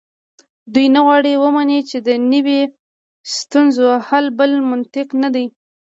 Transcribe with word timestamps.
دوی 0.73 0.87
نه 0.95 0.99
غواړي 1.05 1.31
ومني 1.37 1.79
چې 1.89 1.97
دنیوي 2.07 2.61
ستونزو 3.39 3.85
حل 4.07 4.25
بل 4.39 4.51
منطق 4.69 5.07
ته 5.21 5.27
ده. 5.35 5.45